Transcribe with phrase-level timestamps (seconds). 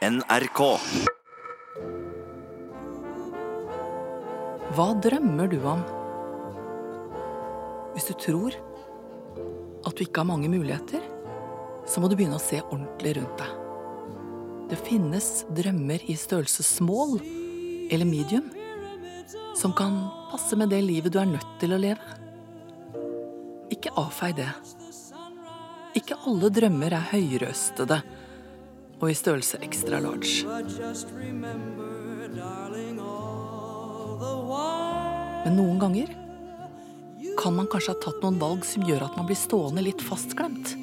[0.00, 0.60] NRK.
[4.72, 5.82] Hva drømmer du om?
[7.92, 11.04] Hvis du tror at du ikke har mange muligheter,
[11.84, 13.52] så må du begynne å se ordentlig rundt deg.
[14.70, 15.28] Det finnes
[15.58, 17.18] drømmer i størrelse small
[17.92, 18.48] eller medium
[19.60, 22.16] som kan passe med det livet du er nødt til å leve.
[23.68, 24.48] Ikke avfei det.
[26.00, 28.00] Ikke alle drømmer er høyrøstede
[29.00, 30.44] og i størrelse extra large.
[35.40, 36.16] Men noen ganger
[37.40, 40.74] kan man kanskje ha tatt noen valg som gjør at man blir stående litt fastglemt.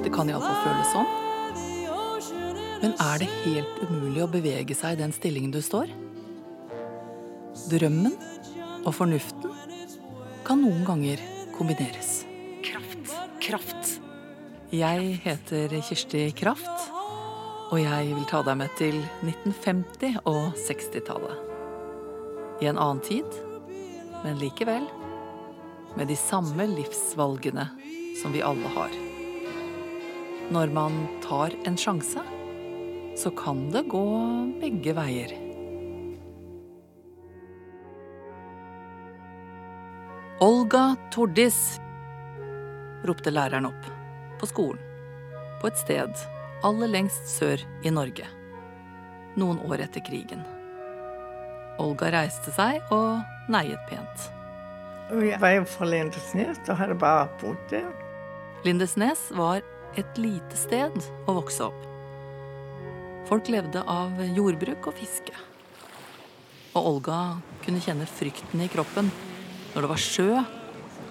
[0.00, 1.16] Det kan iallfall føles sånn.
[2.80, 5.92] Men er det helt umulig å bevege seg i den stillingen du står?
[7.68, 8.16] Drømmen
[8.80, 9.52] og fornuften
[10.46, 11.20] kan noen ganger
[11.58, 12.22] kombineres.
[12.64, 13.12] Kraft,
[13.44, 13.99] kraft.
[14.70, 16.84] Jeg heter Kirsti Kraft,
[17.74, 21.40] og jeg vil ta deg med til 1950- og 60-tallet.
[22.62, 23.26] I en annen tid,
[24.22, 24.86] men likevel
[25.98, 27.66] med de samme livsvalgene
[28.22, 28.94] som vi alle har.
[30.54, 32.22] Når man tar en sjanse,
[33.18, 34.06] så kan det gå
[34.62, 35.34] begge veier.
[40.46, 41.80] Olga Tordis,
[43.02, 43.96] ropte læreren opp
[44.40, 44.80] på skolen,
[45.60, 46.22] på et sted
[46.66, 48.26] aller lengst sør i Norge,
[49.40, 50.42] noen år etter krigen.
[51.80, 53.20] Olga reiste seg og
[53.52, 54.28] neiet pent.
[55.10, 57.88] Jeg var jo fra Lindesnes og hadde bare bodd der.
[58.66, 59.64] Lindesnes var
[59.98, 60.94] et lite sted
[61.26, 61.86] å vokse opp.
[63.30, 65.34] Folk levde av jordbruk og fiske.
[66.76, 67.20] Og Olga
[67.64, 69.10] kunne kjenne frykten i kroppen
[69.72, 70.28] når det var sjø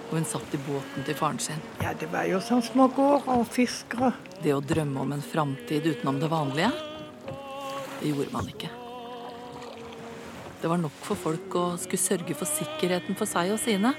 [0.09, 1.61] og hun satt i båten til faren sin.
[1.83, 4.11] Ja, det var jo sånn små gårder og fiskere.
[4.41, 6.71] Det å drømme om en framtid utenom det vanlige,
[7.99, 8.71] det gjorde man ikke.
[10.59, 13.93] Det var nok for folk å skulle sørge for sikkerheten for seg og sine.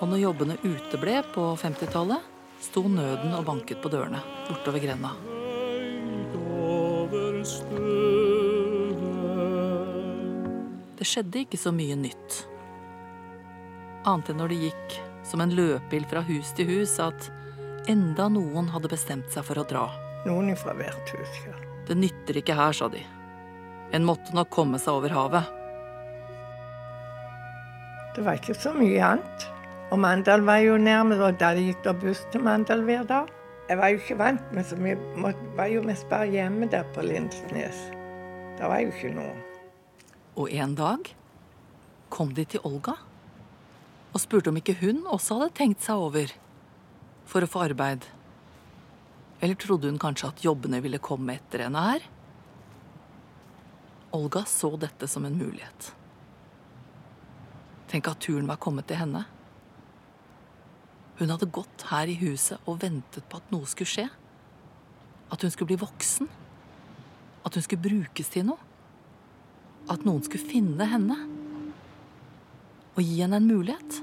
[0.00, 2.32] Og når jobbene uteble på 50-tallet,
[2.64, 5.14] sto nøden og banket på dørene bortover grenda.
[10.98, 12.42] Det skjedde ikke så mye nytt.
[14.04, 17.30] Annet enn når det gikk som en løpeild fra hus til hus at
[17.88, 19.84] enda noen hadde bestemt seg for å dra.
[20.28, 21.54] Noen fra hvert hus, ja.
[21.88, 23.00] Det nytter ikke her, sa de.
[23.96, 25.48] En måtte nok komme seg over havet.
[28.14, 29.48] Det var ikke så mye annet.
[29.92, 33.32] Og Mandal var jo nærmere, og da gikk det buss til Mandal hver dag.
[33.68, 34.96] Jeg var jo ikke vant med så mye.
[35.16, 37.80] Jeg var jo mest bare hjemme der på Lindesnes.
[38.58, 39.34] Det var jo ikke noe.
[40.40, 41.12] Og en dag
[42.12, 42.96] kom de til Olga
[44.14, 46.32] og spurte om ikke hun også hadde tenkt seg over
[47.28, 48.06] for å få arbeid.
[49.42, 52.06] Eller trodde hun kanskje at jobbene ville komme etter henne her?
[54.14, 55.90] Olga så dette som en mulighet.
[57.90, 59.24] Tenk at turen var kommet til henne.
[61.18, 64.06] Hun hadde gått her i huset og ventet på at noe skulle skje.
[65.34, 66.30] At hun skulle bli voksen.
[67.46, 68.58] At hun skulle brukes til noe.
[69.90, 71.18] At noen skulle finne henne.
[72.94, 73.96] Og gi henne en mulighet.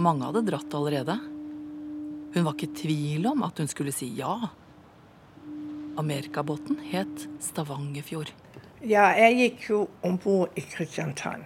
[0.00, 1.16] Mange hadde dratt allerede.
[2.32, 4.34] Hun var ikke i tvil om at hun skulle si ja.
[5.96, 8.32] Amerikabåten het Stavangerfjord.
[8.84, 11.44] Ja, jeg gikk jo om bord i Kristiansand.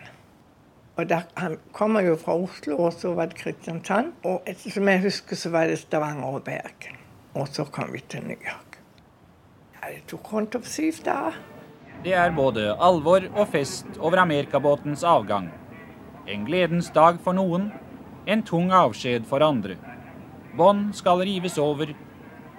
[0.99, 4.13] Og der, Han kommer jo fra Oslo, og så var det Kristiansand.
[4.25, 6.99] Og etter som jeg husker, så var det Stavanger og Bergen.
[7.35, 8.79] Og så kom vi til New York.
[9.79, 11.39] Ja, det tok rundt om syv dager.
[12.01, 15.51] Det er både alvor og fest over Amerikabåtens avgang.
[16.25, 17.67] En gledens dag for noen,
[18.25, 19.77] en tung avskjed for andre.
[20.57, 21.93] Bånd skal rives over.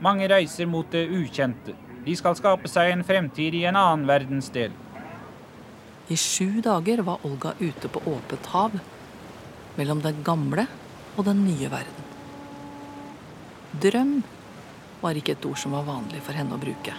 [0.01, 1.73] Mange reiser mot det ukjente.
[2.05, 4.77] De skal skape seg en fremtid i en annen verdensdel.
[6.09, 8.77] I sju dager var Olga ute på åpent hav
[9.77, 10.67] mellom den gamle
[11.15, 12.09] og den nye verden.
[13.81, 14.15] Drøm
[15.01, 16.93] var ikke et ord som var vanlig for henne å bruke.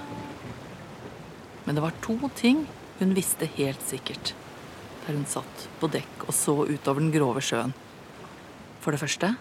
[1.64, 2.66] Men det var to ting
[2.98, 4.34] hun visste helt sikkert
[5.02, 7.74] der hun satt på dekk og så utover den grove sjøen.
[8.82, 9.32] For det første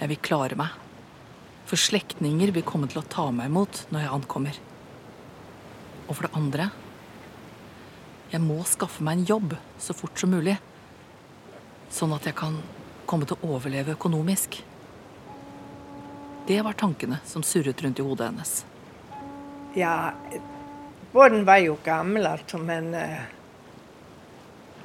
[0.00, 0.72] jeg vil klare meg.
[1.68, 4.58] For slektninger vil komme til å ta meg imot når jeg ankommer.
[6.08, 6.68] Og for det andre
[8.32, 10.56] jeg må skaffe meg en jobb så fort som mulig.
[11.92, 12.56] Sånn at jeg kan
[13.08, 14.62] komme til å overleve økonomisk.
[16.48, 18.54] Det var tankene som surret rundt i hodet hennes.
[19.76, 20.12] Ja,
[21.12, 23.22] båten var jo gammel, altså, men uh,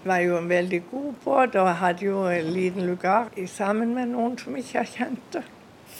[0.07, 1.55] var jo en veldig god båt.
[1.55, 5.43] Og hadde jo en liten lugar sammen med noen som ikke jeg kjente.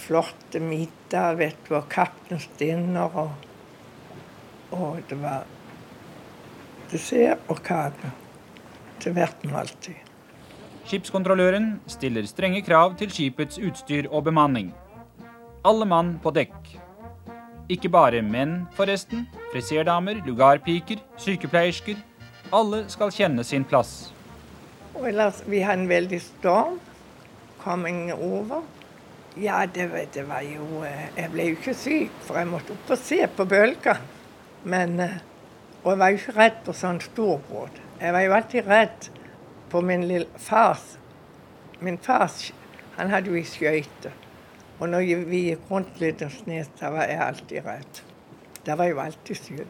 [0.07, 3.11] flotte middag, vet du, og Kapteins Dinner.
[3.17, 3.31] Og,
[4.71, 5.43] og det var
[6.91, 8.11] dessert og kake
[9.01, 9.97] til hvert måltid.
[10.87, 14.69] Skipskontrolløren stiller strenge krav til skipets utstyr og bemanning.
[15.67, 16.77] Alle mann på dekk.
[17.67, 19.25] Ikke bare menn, forresten.
[19.57, 21.97] Friserdamer, lugarpiker, sykepleiersker.
[22.53, 24.11] Alle skal kjenne sin plass.
[24.93, 26.75] Og ellers, vi hadde en veldig storm.
[27.63, 28.61] Coming over.
[29.41, 32.91] Ja, det, det var jo eh, Jeg ble jo ikke syk, for jeg måtte opp
[32.93, 33.95] og se på bølga.
[34.69, 35.15] Men eh,
[35.83, 37.81] Og jeg var jo ikke redd på sånn stor båt.
[37.97, 39.07] Jeg var jo alltid redd
[39.71, 40.99] på min lille fars
[41.81, 42.51] Min fars
[42.99, 44.13] han hadde jo i skøyte.
[44.77, 48.03] Og når vi gikk rundt litt og snes, da var jeg alltid redd.
[48.67, 49.67] Det var jo alltid syk.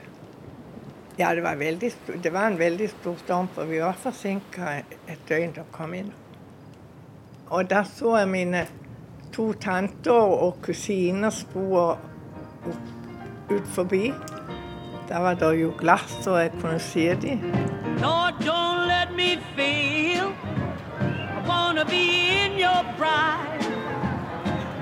[1.18, 1.92] Ja, det var, veldig,
[2.24, 4.72] det var en veldig stor storm, for vi var forsinka
[5.06, 6.10] et døgn til å komme inn.
[7.54, 8.64] Og da så jeg mine
[9.36, 11.84] to tanter og kusiner sto
[12.66, 14.10] ut, forbi.
[15.10, 17.46] Da var det jo glass, og jeg kunne se dem.
[18.02, 20.34] Lord, don't let me fail.
[20.98, 23.62] I wanna be in your bride.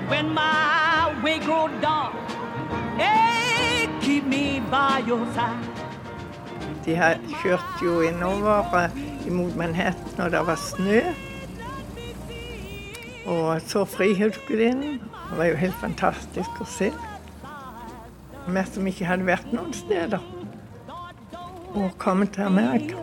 [0.08, 2.15] When my way grow dark,
[6.84, 8.96] De har kjørt jo innover eh,
[9.26, 11.00] imot Manhattan, og det var snø.
[13.26, 15.00] Og så Frihetsgudinnen.
[15.30, 16.92] Det var jo helt fantastisk å se.
[18.46, 20.22] Vi som ikke hadde vært noen steder.
[21.74, 23.02] Og kommet til Amerika.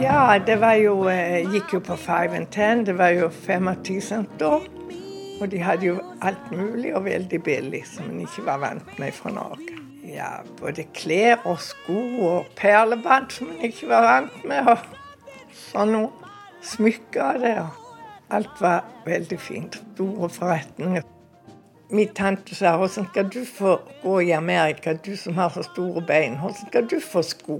[0.00, 2.84] Ja, det var jo eh, Gikk jo på 5 and 10.
[2.88, 4.58] Det var jo 25 cent da.
[5.40, 9.12] Og de hadde jo alt mulig og veldig billig som en ikke var vant med
[9.16, 9.76] fra Norge.
[10.04, 14.68] Ja, både klær og sko og perlebånd som en ikke var vant med.
[14.68, 16.10] Og sånn noe.
[16.60, 17.54] Smykker av det.
[18.36, 19.78] Alt var veldig fint.
[19.94, 21.06] Store forretninger.
[21.90, 26.04] Min tante sa hvordan skal du få gå i Amerika, du som har så store
[26.06, 26.36] bein?
[26.38, 27.56] Hvordan skal du få sko?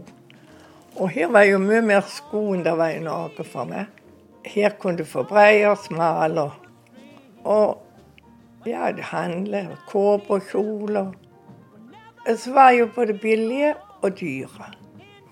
[1.00, 3.88] Og her var jo mye mer sko enn det var i Norge for meg.
[4.46, 6.69] Her kunne du få breier, smal og,
[7.44, 10.40] og ja, det handler og kåper
[12.36, 14.72] Så var jo både billige og dyre.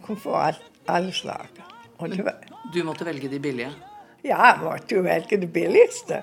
[0.03, 0.35] Kunne få
[0.89, 1.49] alle slag.
[1.99, 2.35] Og det var,
[2.75, 3.71] Du måtte velge de billige.
[4.25, 6.23] ja, jeg måtte jo velge det billigste.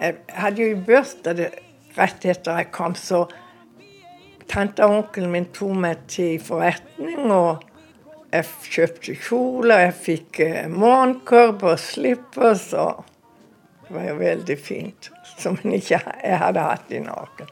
[0.00, 1.50] Jeg hadde jo bursdag
[1.96, 3.26] rett etter jeg kom, så
[4.48, 7.62] tante og onkelen min tok meg til forretning, og
[8.32, 13.04] jeg kjøpte kjole, jeg fikk eh, morgenkorb og slippers, og
[13.84, 17.46] det var jo veldig fint, som jeg ikke jeg hadde hatt i Norge.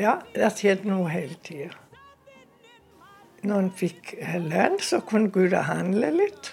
[0.00, 1.74] Ja, det skjedde noe hele tida.
[3.40, 4.14] Når en fikk
[4.44, 6.52] lønn, så kunne gå handle litt.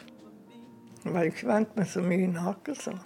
[1.03, 2.97] Jeg var jo ikke vant med så mye Norge, så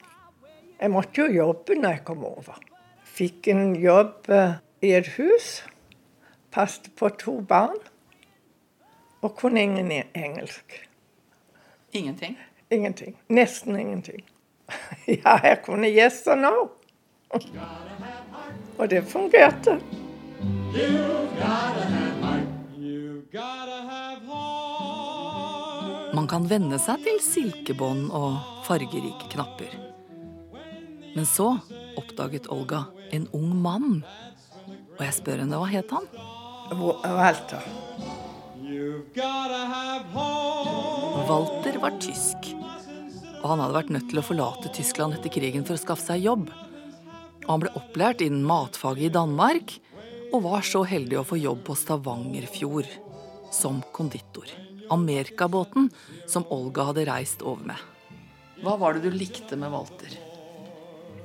[0.82, 2.58] Jeg måtte jo jobbe når jeg kom over.
[3.06, 5.64] Fikk en jobb eh, i et hus.
[6.52, 7.78] Passet på to barn.
[9.22, 10.90] Og kunne ingen engelsk.
[11.94, 12.38] Ingenting.
[12.72, 13.18] Ingenting.
[13.30, 14.26] Nesten ingenting.
[15.22, 16.54] Ja, jeg kunne yes og no.
[18.78, 19.78] Og det fungerte.
[26.12, 29.72] Man kan venne seg til silkebånd og fargerike knapper.
[31.16, 31.54] Men så
[32.00, 34.04] oppdaget Olga en ung mann.
[34.98, 36.08] Og jeg spør henne hva het han?
[36.82, 37.64] Walter.
[41.28, 42.54] Walter var tysk.
[43.42, 46.26] Og han hadde vært nødt til å forlate Tyskland etter krigen for å skaffe seg
[46.26, 46.50] jobb.
[47.42, 49.74] Og han ble opplært innen matfaget i Danmark,
[50.32, 52.88] og var så heldig å få jobb på Stavangerfjord
[53.52, 54.48] som konditor.
[54.92, 55.90] Amerikabåten
[56.30, 57.88] som Olga hadde reist over med.
[58.62, 60.14] Hva var det du likte med Walter?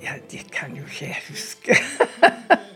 [0.01, 1.77] Ja, det kan jo ikke jeg huske.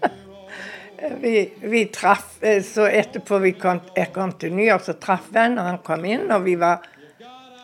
[1.23, 5.31] vi, vi traff eh, Så etterpå vi kom, jeg kom til New York, så traff
[5.33, 6.85] vi og han kom inn, og vi var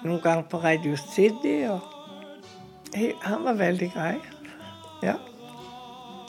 [0.04, 1.56] noen ganger på Radio City.
[1.70, 1.80] Og
[3.24, 4.14] han var veldig grei.
[5.04, 5.16] Ja.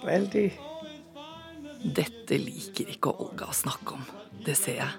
[0.05, 0.47] Veldig
[1.97, 4.07] Dette liker ikke Olga å snakke om.
[4.45, 4.93] Det ser jeg.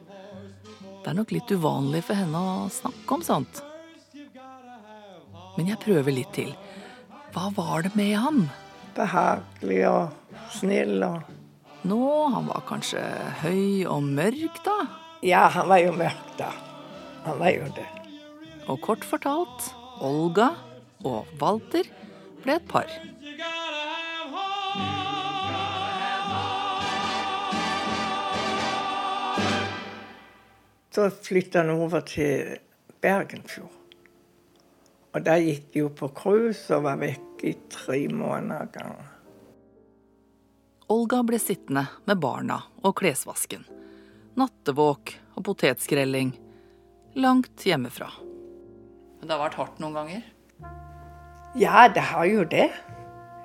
[1.03, 3.61] Det er nok litt uvanlig for henne å snakke om sånt.
[5.59, 6.55] Men jeg prøver litt til.
[7.35, 8.49] Hva var det med han?
[8.99, 11.35] behagelig og snill og
[11.89, 11.99] Nå,
[12.35, 13.01] han var kanskje
[13.39, 14.75] høy og mørk, da?
[15.25, 16.49] Ja, han var jo mørk, da.
[17.23, 17.87] Han var jo det.
[18.69, 19.71] Og kort fortalt,
[20.05, 20.51] Olga
[21.09, 21.89] og Walter
[22.45, 22.91] ble et par.
[30.93, 32.59] Så flytta han over til
[33.01, 33.73] Bergenfjord.
[35.17, 38.93] Og der gikk de jo på cruise og var vekk i tre måneder.
[40.93, 43.65] Olga ble sittende med barna og klesvasken.
[44.37, 46.37] Nattevåk og potetskrelling.
[47.17, 48.13] Langt hjemmefra.
[49.19, 50.27] Men det har vært hardt noen ganger?
[51.59, 52.69] Ja, det har jo det.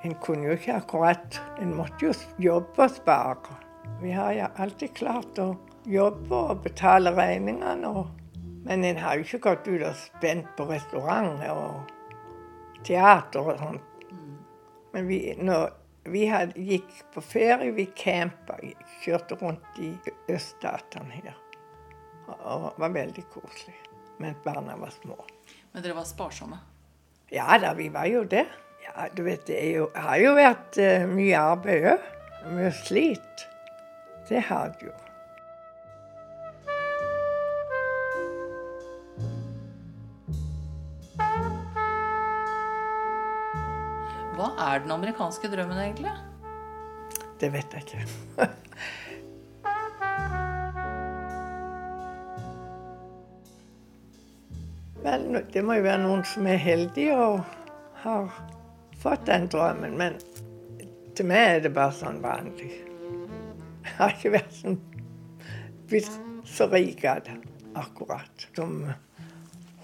[0.04, 3.56] En kunne jo ikke akkurat En måtte jo jobbe og spare.
[4.02, 5.54] Vi har jo alltid klart å
[5.88, 7.88] jobbe og betale regningene.
[7.88, 8.10] Og,
[8.66, 11.94] men en har jo ikke gått ut og spent på restaurant og
[12.84, 13.90] teater og sånt.
[14.94, 15.72] Men vi, når
[16.12, 18.58] vi hadde, gikk på ferie, vi campa,
[19.02, 19.90] kjørte rundt i
[20.30, 21.40] øststatene her.
[22.28, 23.74] Og det var veldig koselig.
[24.22, 25.16] Mens barna var små.
[25.74, 26.56] Men dere var sparsomme?
[27.34, 28.44] Ja da, vi var jo det.
[28.84, 32.04] Ja, du vet, det jo, har jo vært uh, mye arbeid òg.
[32.54, 33.42] Mye slit.
[34.28, 34.92] Det har det jo.
[44.34, 46.14] Hva er den amerikanske drømmen, egentlig?
[47.42, 48.46] Det vet jeg ikke.
[55.14, 57.42] Vel, det må jo være noen som er heldige og
[58.02, 58.30] har
[58.98, 59.94] fått den drømmen.
[60.00, 60.16] Men
[61.14, 62.72] til meg er det bare sånn vanlig.
[63.84, 64.80] Jeg har ikke vært sånn
[65.86, 66.10] blitt
[66.50, 67.36] så rik av det,
[67.78, 68.48] akkurat.
[68.56, 68.88] Som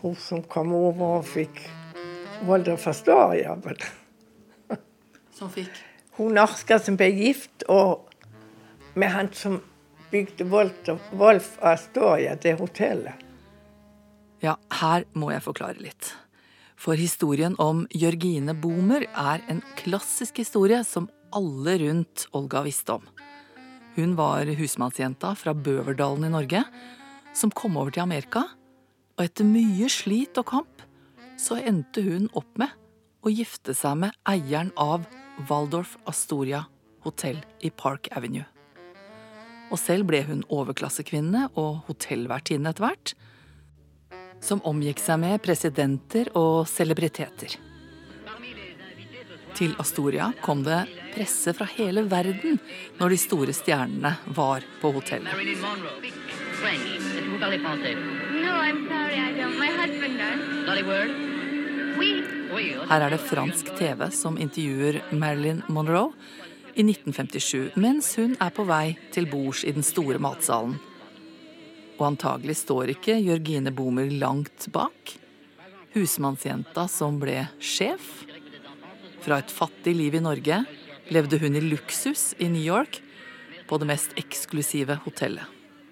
[0.01, 1.63] hun som kom over og fikk
[2.49, 3.55] Volder Astoria.
[5.37, 5.71] Som fikk?
[6.19, 8.11] Hun norske som ble gift og
[8.99, 9.61] med han som
[10.11, 13.30] bygde Wolf Astoria, det hotellet.
[14.41, 16.15] Ja, her må jeg forklare litt.
[16.81, 23.05] For historien om Jørgine Bomer er en klassisk historie som alle rundt Olga visste om.
[23.99, 26.65] Hun var husmannsjenta fra Bøverdalen i Norge
[27.37, 28.47] som kom over til Amerika,
[29.19, 30.85] og etter mye slit og kamp
[31.41, 32.73] så endte hun opp med
[33.21, 35.05] å gifte seg med eieren av
[35.51, 36.65] Waldorf Astoria
[37.05, 38.47] hotell i Park Avenue.
[39.71, 43.15] Og selv ble hun overklassekvinne og hotellvertinne etter hvert
[44.41, 47.59] som omgikk seg med presidenter og celebriteter.
[49.61, 52.59] Til Astoria kom det presse fra hele verden
[53.01, 55.35] når de store stjernene var på hotellet.
[62.91, 66.15] Her er det fransk TV som intervjuer Marilyn Monroe
[66.75, 70.79] i 1957 mens hun er på vei til bords i den store matsalen
[72.01, 75.15] og antagelig står ikke Jørgine Bomer langt bak.
[75.93, 78.23] Husmannsjenta som ble sjef.
[79.21, 80.63] Fra et fattig liv i Norge
[81.13, 83.03] levde hun i luksus i New York,
[83.69, 85.45] på det mest eksklusive hotellet.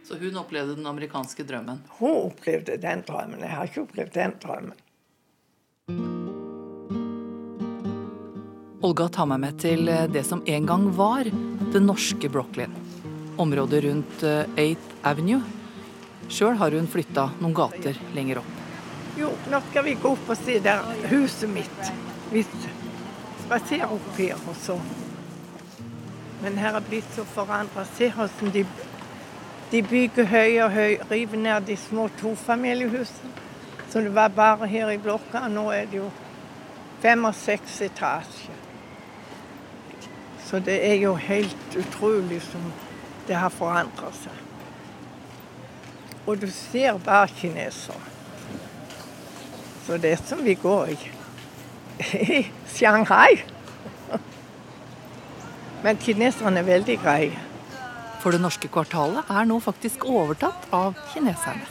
[0.02, 1.82] Så hun opplevde den amerikanske drømmen?
[2.00, 3.44] Hun opplevde den drømmen.
[3.44, 4.78] Jeg har ikke opplevd den drømmen.
[8.82, 12.72] Olga tar meg med til det som en gang var det norske Brooklyn.
[13.38, 15.57] Området rundt 8th Avenue
[16.28, 18.56] Sjøl har hun flytta noen gater lenger opp.
[19.18, 21.92] Jo, nå skal vi gå opp og se der huset mitt.
[22.30, 22.44] Vi
[23.46, 24.76] spaserer opp her og så.
[26.42, 27.86] Men her er blitt så forandra.
[27.96, 28.64] Se hvordan de,
[29.72, 30.98] de bygger høy og høy.
[31.10, 33.32] river ned de små tofamiliehusene.
[33.88, 35.48] Så det var bare her i blokka.
[35.48, 36.10] Nå er det jo
[37.02, 38.60] fem og seks etasjer.
[40.44, 42.72] Så det er jo helt utrolig som
[43.26, 44.47] det har forandra seg.
[46.28, 48.00] Og du ser bare kinesere.
[49.86, 50.96] Så det er som vi går i,
[52.36, 53.38] i Shanghai.
[55.82, 57.38] Men kineserne er veldig greie.
[58.20, 61.64] For det norske kvartalet er nå faktisk overtatt av kineserne.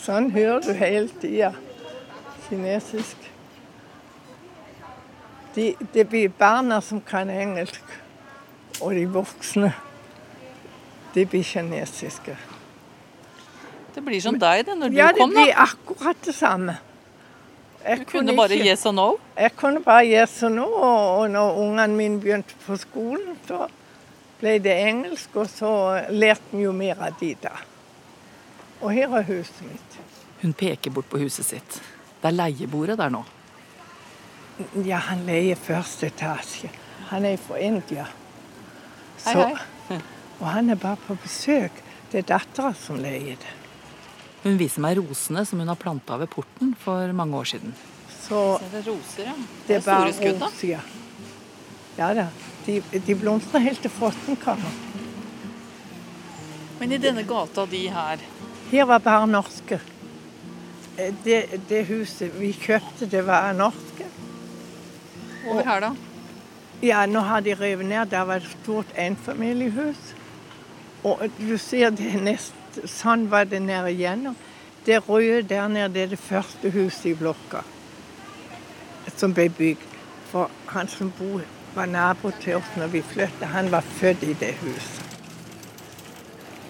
[0.00, 1.52] Sånn hører du hele tida
[2.48, 3.28] kinesisk.
[5.54, 7.84] De, det blir barna som kan engelsk,
[8.80, 9.74] og de voksne.
[11.14, 12.36] De blir kinesiske.
[13.94, 15.40] Det blir som deg det, når ja, du kom, da.
[15.40, 16.76] Ja, det blir akkurat det samme.
[17.80, 19.08] Jeg du kunne bare ikke, yes og no?
[19.38, 20.66] Jeg kunne bare yes og no.
[20.68, 23.66] Og når ungene mine begynte på skolen, så
[24.40, 25.72] ble det engelsk, og så
[26.12, 27.56] lærte vi jo mer av de da.
[28.80, 29.98] Og her er huset mitt.
[30.42, 31.80] Hun peker bort på huset sitt.
[32.20, 33.24] Det er leiebordet der nå.
[34.84, 36.70] Ja, han leier første etasje.
[37.10, 38.06] Han er fra India.
[39.18, 39.52] Så, hei,
[39.88, 40.00] hei.
[40.40, 41.82] Og han er bare på besøk.
[42.10, 43.56] Det er dattera som leier det.
[44.42, 47.74] Hun viser meg rosene som hun har planta ved porten for mange år siden.
[48.22, 49.34] Så det er roser, ja.
[49.36, 50.80] Det, det er bare roser, ja.
[51.98, 52.26] Ja da.
[52.64, 54.76] De, de blomstrer helt til frossenkammer.
[56.80, 58.22] Men i denne gata de her
[58.70, 59.80] Her var bare norske.
[61.24, 64.06] det, det huset vi kjøpte, det var norske.
[65.48, 65.90] Over her, da?
[66.82, 68.08] Ja, nå har de revet ned.
[68.10, 70.14] Der var et stort enfamiliehus.
[71.04, 74.36] Og du ser det er nesten Sånn var det nede igjennom.
[74.86, 77.64] Det røde der nede, det er det første huset i blokka
[79.16, 79.86] som ble bygd.
[80.30, 81.42] For han som bor,
[81.74, 85.18] var nabo til oss når vi flyttet, han var født i det huset.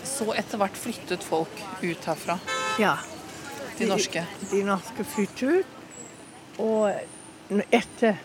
[0.04, 2.38] Så etter hvert flyttet folk ut herfra,
[2.78, 2.96] Ja.
[3.78, 4.26] de norske.
[4.50, 5.66] De norske flyttet ut.
[6.58, 6.92] Og
[7.72, 8.16] etter,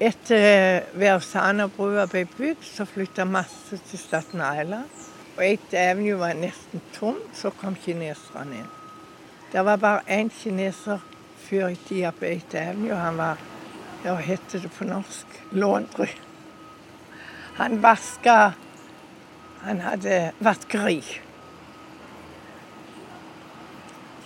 [0.00, 4.88] etter Versanerbrua ble bygd, så flytta masse til Staten Island.
[5.40, 8.66] Og Eight Avenue var nesten tom, så kom kineserne inn.
[9.50, 11.00] Det var bare én kineser
[11.40, 12.92] før i tida på Eight Avenue.
[12.94, 13.40] Han var
[14.04, 15.38] ja, hva heter det på norsk?
[15.56, 16.10] Laundry.
[17.56, 18.52] Han vaska
[19.64, 21.00] Han hadde vaskeri.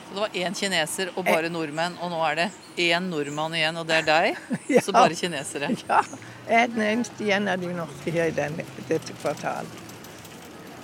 [0.09, 2.51] Så det var én kineser og bare nordmenn, og nå er det
[2.91, 4.45] én nordmann igjen, og det er deg.
[4.75, 4.83] Ja.
[4.83, 5.75] Så bare kinesere.
[5.89, 6.03] Ja,
[6.51, 9.84] jeg er den eneste igjen av de norske her i denne, dette kvartalet.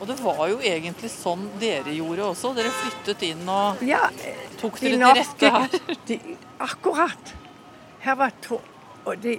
[0.00, 2.54] Og det var jo egentlig sånn dere gjorde også.
[2.57, 4.07] Dere flyttet inn og Ja,
[4.61, 5.99] tok de dere til rette her.
[6.09, 6.19] De,
[6.61, 7.35] akkurat.
[8.00, 8.61] Her var to
[9.04, 9.35] Og de,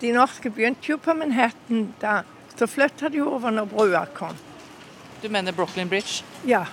[0.00, 2.20] de norske begynte jo på Manhattan da.
[2.54, 4.38] Så flytta de over når brua kom.
[5.22, 6.22] Du mener Brooklyn Bridge?
[6.44, 6.64] Ja.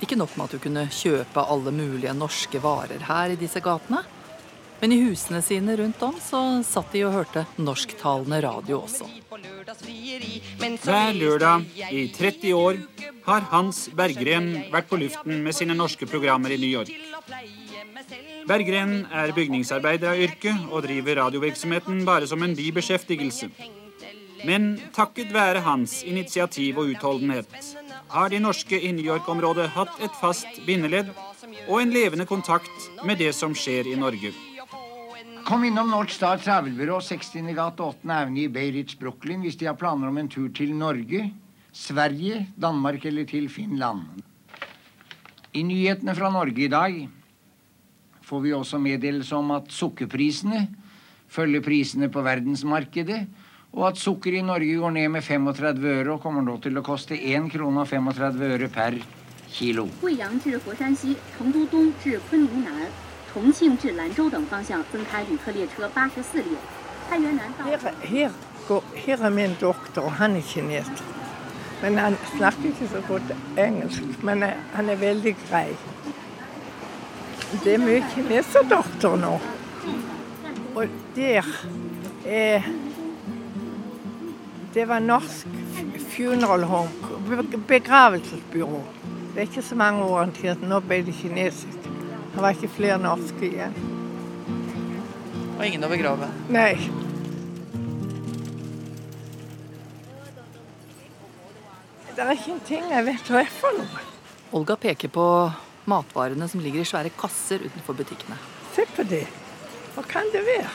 [0.00, 4.02] Ikke nok med at du kunne kjøpe alle mulige norske varer her i disse gatene.
[4.80, 9.08] Men i husene sine rundt om så satt de og hørte norsktalende radio også.
[10.80, 12.80] Hver lørdag i 30 år
[13.26, 16.94] har Hans Berggren vært på luften med sine norske programmer i New York.
[18.48, 23.50] Berggren er bygningsarbeider av yrke og driver radiovirksomheten bare som en bibeskjeftigelse.
[24.48, 27.52] Men takket være hans initiativ og utholdenhet
[28.10, 31.12] har de norske i New York-området hatt et fast bindeledd
[31.68, 34.32] og en levende kontakt med det som skjer i Norge.
[35.45, 37.53] Kom innom North Star Travelbyrå 60.
[37.55, 38.09] gate 8.
[38.09, 41.29] Avenue i Bay Ridge, Brooklyn hvis de har planer om en tur til Norge,
[41.71, 44.01] Sverige, Danmark eller til Finland.
[45.53, 46.97] I nyhetene fra Norge i dag
[48.25, 50.65] får vi også meddelelse om at sukkerprisene
[51.31, 53.21] følger prisene på verdensmarkedet,
[53.75, 56.83] og at sukker i Norge går ned med 35 øre og kommer nå til å
[56.83, 58.99] koste 1 krone og 35 øre per
[59.55, 59.87] kilo.
[60.01, 62.89] 贵阳至佛山西、成都东至昆明南、
[63.33, 66.57] 重庆至兰州等方向增开旅客列车八十四列。
[67.09, 67.65] 太原南到。
[67.65, 68.31] Her, her,
[68.67, 71.03] går, her er min doktor, og han er kineser.
[71.81, 73.21] Men han snakker ikke så godt
[73.57, 74.01] engelsk.
[74.23, 75.75] Men eh, han er veldig grei.
[77.63, 79.39] Det er mye kineserdoktor nå.
[80.75, 81.43] Og der
[82.25, 82.61] er
[84.73, 85.47] Det var norsk
[86.09, 86.89] funeral home,
[87.29, 88.81] be- begravelsesbyrå.
[89.33, 91.78] Det er ikke så mange år til at nå ble det kinesisk.
[92.34, 93.74] Det var ikke flere norske igjen.
[95.58, 96.28] Og ingen å begrave.
[96.48, 96.76] Nei.
[102.14, 104.06] Det er ikke en ting jeg vet hva er for noe.
[104.56, 105.26] Olga peker på
[105.90, 108.38] matvarene som ligger i svære kasser utenfor butikkene.
[108.74, 109.26] Se på det.
[109.94, 110.70] Hva kan det være?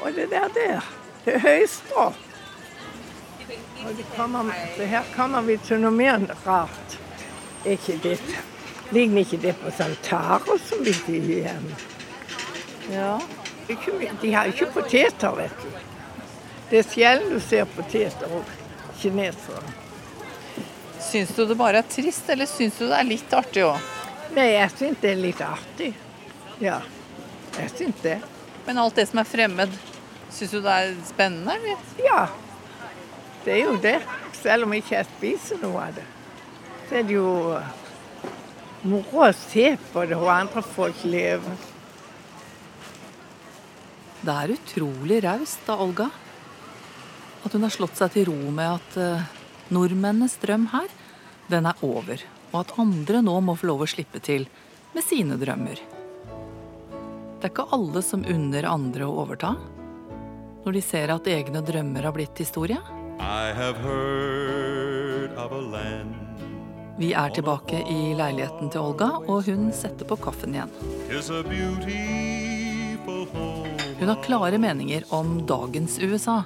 [0.00, 0.84] Og det der der,
[1.24, 2.10] det er høystrå.
[3.80, 6.96] Og det kommer, så her kommer vi til noe mer rart.
[7.68, 8.16] Ikke ikke
[8.90, 9.70] det Ligner ikke det på
[10.02, 10.92] taro som vi
[11.42, 11.76] hjemme?
[12.90, 13.20] Ja.
[14.20, 15.68] De har ikke poteter, vet du.
[16.70, 18.50] Det er sjelden du ser poteter og
[18.98, 19.62] kinesere.
[21.00, 23.78] Syns du det bare er trist, eller syns du det er litt artig òg?
[24.34, 25.92] Nei, jeg syns det er litt artig.
[26.62, 26.80] Ja,
[27.56, 28.18] jeg syns det.
[28.66, 29.74] Men alt det som er fremmed,
[30.30, 31.82] syns du det er spennende, eller?
[32.06, 32.24] Ja,
[33.46, 34.00] det er jo det.
[34.42, 36.06] Selv om jeg ikke spiser noe av det.
[36.88, 37.30] Så er det jo
[38.86, 41.68] moro å se på det, hvor andre folk lever.
[44.20, 46.10] Det er utrolig raust av Olga.
[47.44, 49.28] At hun har slått seg til ro med at uh,
[49.72, 50.90] nordmennenes drøm her,
[51.48, 52.20] den er over.
[52.52, 54.44] Og at andre nå må få lov å slippe til
[54.92, 55.80] med sine drømmer.
[57.40, 59.54] Det er ikke alle som unner andre å overta.
[60.66, 62.76] Når de ser at egne drømmer har blitt historie.
[63.20, 66.49] I have heard of a land
[67.00, 70.68] Vi er tilbake i leiligheten til Olga, og hun setter på kaffen igjen.
[74.00, 76.42] Hun har klare meninger om dagens USA.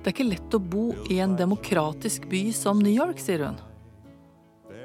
[0.00, 3.60] Det er ikke lett å bo i en demokratisk by som New York, sier hun.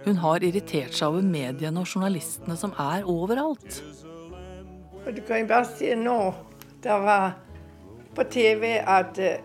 [0.04, 3.80] Hun har irritert seg over mediene og journalistene som er overalt.
[5.06, 6.20] Og du kan jo bare si nå
[6.84, 7.38] Det var
[8.20, 9.40] på TV at eh,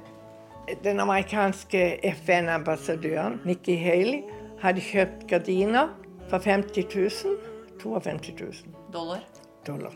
[0.83, 5.91] den amerikanske FN-ambassadøren Nikki Haley hadde kjøpt gardiner
[6.31, 7.39] for 50 000.
[7.83, 9.23] 52 000 Dollar.
[9.67, 9.95] dollar.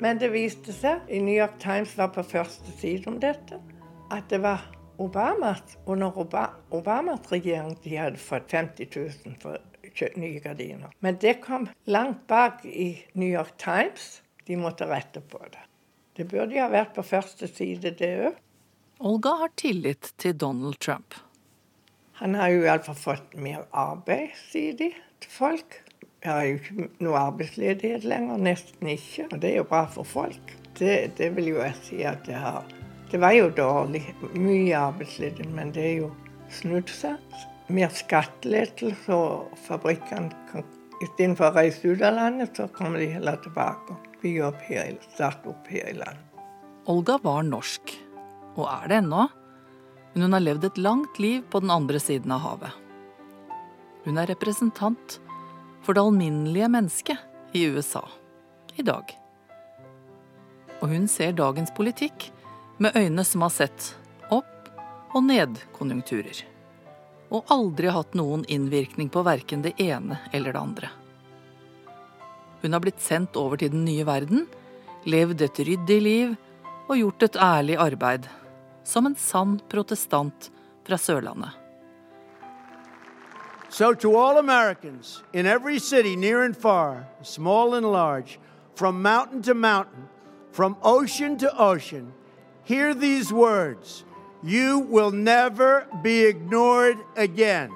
[0.00, 3.58] Men det viste seg, i New York Times var på første side om dette,
[4.10, 4.62] at det var
[5.00, 8.86] Obamas, under Oba- Obamas regjering de hadde fått 50
[9.26, 9.58] 000 for
[10.16, 10.92] nye gardiner.
[11.00, 14.20] Men det kom langt bak i New York Times.
[14.46, 15.64] De måtte rette på det.
[16.16, 18.38] Det burde jo ha vært på første side, det òg.
[19.00, 21.14] Olga har tillit til Donald Trump.
[22.20, 24.90] Han har jo iallfall fått mer arbeid, sier de
[25.24, 25.78] til folk.
[26.20, 29.24] Jeg har jo ikke noe arbeidsledighet lenger, nesten ikke.
[29.30, 30.52] Og det er jo bra for folk.
[30.76, 32.68] Det, det vil jo jeg si at det har.
[33.08, 34.02] Det var jo dårlig,
[34.36, 36.10] mye arbeidsledighet, men det er jo
[36.52, 37.40] snudd seg.
[37.72, 40.68] Mer skattelettelse, og fabrikkene kan
[41.00, 45.54] istedenfor å reise ut av landet, så kommer de heller tilbake og bygger her, starte
[45.54, 46.40] opp her i landet.
[46.90, 47.96] Olga var norsk,
[48.58, 49.30] og er det ennå,
[50.12, 52.72] men hun har levd et langt liv på den andre siden av havet.
[54.04, 55.18] Hun er representant
[55.84, 58.02] for det alminnelige mennesket i USA
[58.76, 59.16] i dag.
[60.80, 62.30] Og hun ser dagens politikk
[62.80, 63.90] med øyne som har sett
[64.32, 64.70] opp-
[65.14, 66.46] og nedkonjunkturer.
[67.30, 70.90] Og aldri hatt noen innvirkning på verken det ene eller det andre.
[72.62, 74.46] Hun har blitt sendt over til den nye verden,
[75.08, 76.34] levd et ryddig liv
[76.88, 78.26] og gjort et ærlig arbeid,
[78.90, 80.50] som en sann protestant
[80.86, 81.50] fra Sørlandet.
[83.68, 88.40] So, to all Americans in every city, near and far, small and large,
[88.74, 90.08] from mountain to mountain,
[90.50, 92.12] from ocean to ocean,
[92.64, 94.04] hear these words
[94.42, 97.70] You will never be ignored again.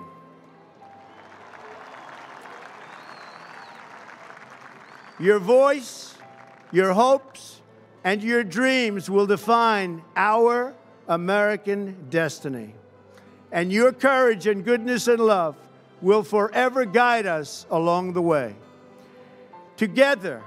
[5.20, 6.16] Your voice,
[6.72, 7.62] your hopes,
[8.02, 10.74] and your dreams will define our
[11.08, 12.74] American destiny.
[13.52, 15.56] And your courage and goodness and love
[16.02, 18.56] will forever guide us along the way.
[19.76, 20.42] Together,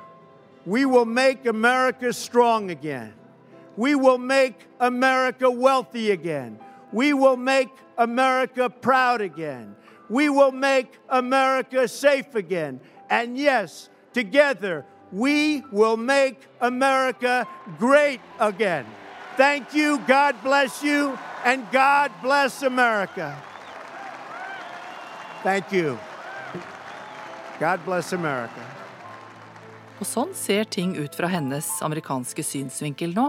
[0.65, 3.13] we will make America strong again.
[3.76, 6.60] We will make America wealthy again.
[6.91, 9.76] We will make America proud again.
[10.10, 12.80] We will make America safe again.
[13.10, 18.86] And yes, together, we will make America great again.
[19.38, 23.36] Thank you, God bless you, and God bless America.
[25.43, 25.97] Thank you.
[27.60, 28.63] God bless America.
[30.00, 33.28] Og sånn ser ting ut fra hennes amerikanske synsvinkel nå.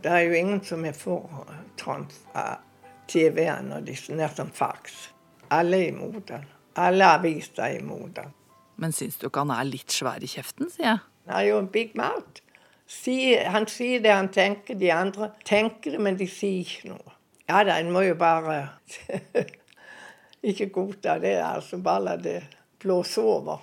[0.00, 1.44] Det er jo ingen som er for
[1.80, 2.64] trans av
[3.12, 5.10] TV-en og er nesten fax.
[5.52, 6.48] Alle er imot den.
[6.80, 8.32] Alle aviser er imot den.
[8.80, 11.04] Men syns du ikke han er litt svær i kjeften, sier jeg.
[11.28, 12.40] Han har jo en big mouth.
[12.92, 17.14] Si, han sier det han tenker, de andre tenker det, men de sier ikke noe.
[17.48, 18.58] Ja da, en må jo bare
[20.52, 21.80] ikke godta det, altså.
[21.82, 22.38] Bare la det
[22.82, 23.62] blåse over.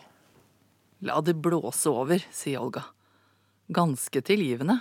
[1.06, 2.84] La det blåse over, sier Olga.
[3.70, 4.80] Ganske tilgivende.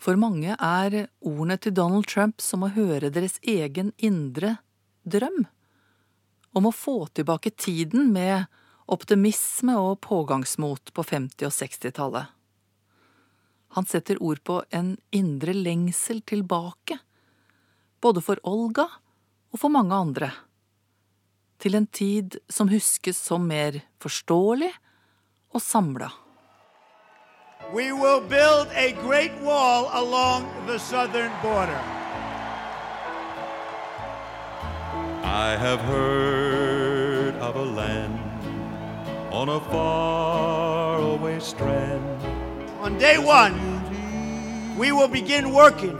[0.00, 4.58] For mange er ordene til Donald Trump som å høre deres egen indre
[5.02, 5.44] drøm.
[6.56, 8.46] Om å få tilbake tiden med
[8.86, 12.32] optimisme og pågangsmot på 50- og 60-tallet.
[13.76, 16.98] Han setter ord på en indre lengsel tilbake,
[18.00, 18.86] både for Olga
[19.52, 20.30] og for mange andre
[21.58, 24.72] til en tid som huskes som mer forståelig
[25.54, 26.10] og samla.
[27.74, 31.80] We will build a great wall along the southern border.
[35.24, 38.25] I have heard of a land
[39.36, 42.02] on a faraway strand.
[42.80, 43.54] On day one,
[44.78, 45.94] we will begin working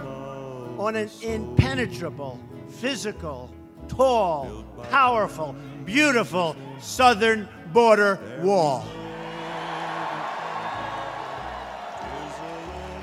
[0.79, 2.41] on an impenetrable,
[2.81, 3.53] physical,
[3.89, 8.87] tall, powerful, beautiful southern border wall.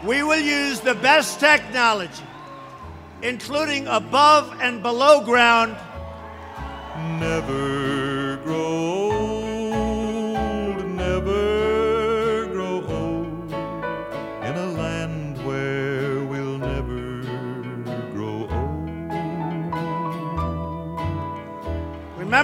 [0.04, 2.24] We will use the best technology,
[3.22, 5.78] including above and below ground
[7.20, 7.73] Never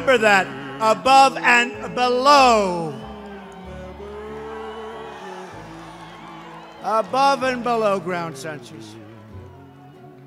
[0.10, 0.48] Remember that
[0.82, 3.00] above and below.
[6.82, 8.96] Above and below ground sensors.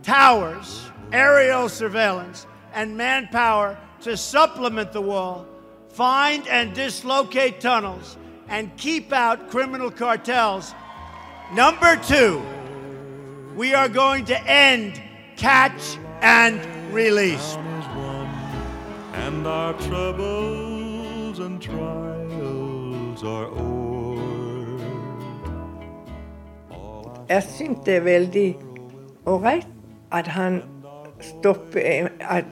[0.04, 5.48] Towers, aerial surveillance, and manpower to supplement the wall,
[5.88, 8.16] find and dislocate tunnels,
[8.46, 10.76] and keep out criminal cartels.
[11.54, 12.40] Number two,
[13.56, 15.02] we are going to end
[15.34, 16.64] catch and
[16.94, 17.56] release.
[19.26, 24.22] And our troubles and trials are over.
[27.28, 28.48] Jeg syns det er veldig
[29.26, 29.66] ålreit
[30.12, 30.62] at han
[31.20, 32.44] stopper At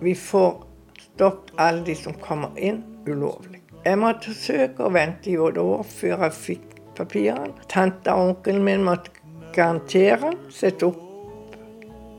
[0.00, 0.66] vi får
[0.98, 3.62] stoppet alle de som kommer inn ulovlig.
[3.84, 6.66] Jeg måtte søke og vente i åtte år før jeg fikk
[6.96, 7.52] papirene.
[7.68, 9.12] Tante og onkelen min måtte
[9.52, 11.04] garantere, sette opp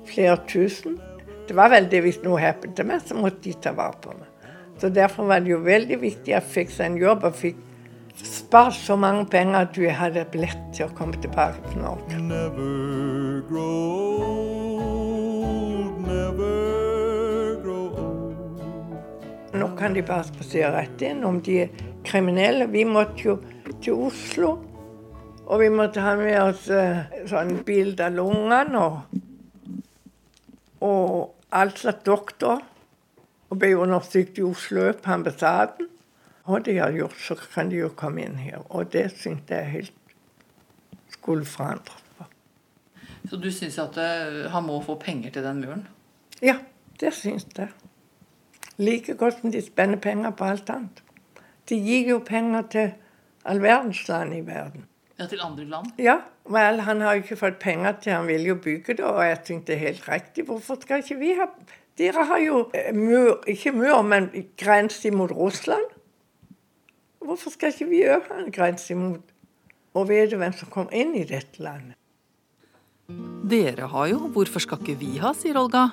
[0.09, 0.99] flere tusen.
[1.49, 4.11] Det var vel det hvis noe hendte til meg, så måtte de ta vare på
[4.13, 4.27] meg.
[4.77, 7.57] Så Derfor var det jo veldig viktig at jeg fikk seg en jobb og fikk
[8.21, 12.19] spart så mange penger at jeg hadde billett til å komme tilbake til Norge.
[12.21, 14.29] Never grow
[14.75, 19.57] old, never grow old.
[19.57, 21.73] Nå kan de bare spasere rett inn om de er
[22.05, 22.69] kriminelle.
[22.69, 23.39] Vi måtte jo
[23.81, 24.53] til Oslo,
[25.49, 29.19] og vi måtte ha med oss eh, sånn bilde av lungene og,
[30.85, 32.61] og alt slags doktor.
[33.49, 35.87] Og ble undersøkt i Oslo på ambassaden.
[36.49, 38.61] Og det har gjort, så kan de jo komme inn her.
[38.69, 39.93] Og det syns jeg helt
[41.09, 42.25] skulle forandres på.
[43.29, 45.87] Så du syns at eh, han må få penger til den muren?
[46.41, 46.55] Ja,
[47.01, 47.69] det syns jeg.
[48.77, 51.03] Like godt som de spenner penger på alt annet.
[51.69, 52.93] De gir jo penger til
[53.45, 54.88] all verdens land i verden.
[55.19, 55.91] Ja, til andre land?
[55.99, 56.15] Ja,
[56.47, 59.39] vel, han har jo ikke fått penger til Han vil jo bygge det, og jeg
[59.43, 60.45] syns det er helt riktig.
[60.47, 61.49] Hvorfor skal ikke vi ha
[61.99, 65.89] Dere har jo eh, mur, ikke mur, men grense mot Russland.
[67.19, 69.35] Hvorfor skal ikke vi òg ha en grense mot
[69.97, 71.97] og vite hvem som kommer inn i dette landet?
[73.49, 75.89] Dere har jo, hvorfor skal ikke vi ha, sier Olga.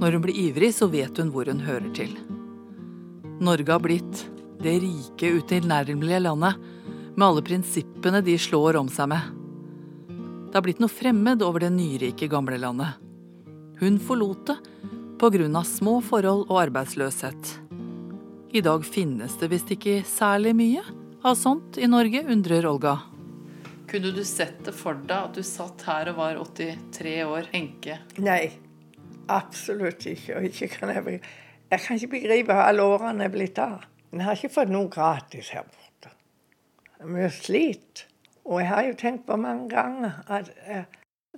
[0.00, 2.16] Når hun blir ivrig, så vet hun hvor hun hører til.
[3.38, 4.24] Norge har blitt
[4.58, 6.58] det rike, utilnærmelige landet,
[7.18, 9.34] med alle prinsippene de slår om seg med.
[10.48, 12.94] Det har blitt noe fremmed over det nyrike gamlelandet.
[13.80, 14.56] Hun forlot det
[15.18, 17.50] på grunn av små forhold og arbeidsløshet.
[18.54, 20.84] I dag finnes det visst ikke særlig mye
[21.26, 22.94] av sånt i Norge, undrer Olga.
[23.90, 27.98] Kunne du sett det for deg at du satt her og var 83 år, enke?
[28.22, 28.52] Nei,
[29.26, 30.38] absolutt ikke.
[30.38, 31.18] Og ikke kan jeg,
[31.72, 33.82] jeg kan ikke begripe hva alle årene er blitt av.
[34.14, 35.77] En har ikke fått noe gratis her er
[37.06, 38.06] mye slit.
[38.48, 40.84] Og jeg har jo tenkt på mange ganger at jeg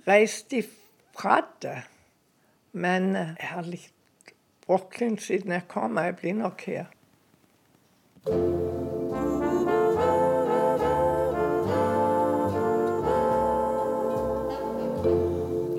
[0.07, 1.81] reiste ifra det.
[2.71, 4.33] Men jeg har likt
[4.65, 6.87] Brooklyn siden jeg kom, og jeg blir nok her.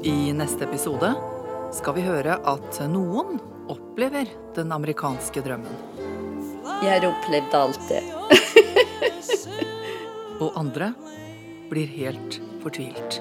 [0.02, 1.14] I neste episode
[1.72, 3.38] skal vi høre at noen
[3.72, 5.78] opplever den amerikanske drømmen.
[6.82, 8.02] Jeg har opplevd alt det.
[10.42, 10.90] Og andre
[11.70, 13.20] blir helt fortvilt.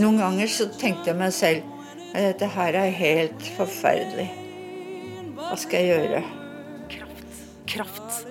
[0.00, 1.66] Noen ganger så tenkte jeg meg selv
[2.12, 4.28] at dette her er helt forferdelig.
[5.36, 6.22] Hva skal jeg gjøre?
[7.66, 8.22] Kraft.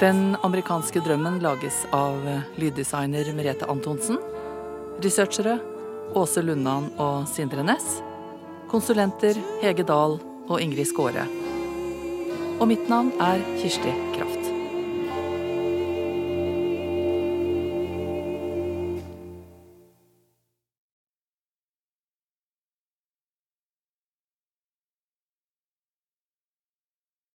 [0.00, 2.16] Den amerikanske drømmen lages av
[2.58, 4.18] lyddesigner Merete Antonsen.
[5.02, 5.58] Researchere
[6.18, 8.00] Åse Lundan og Sindre Næss.
[8.72, 11.26] Konsulenter Hege Dahl og Ingrid Skåre.
[12.58, 14.41] Og mitt navn er Kirsti Kraft.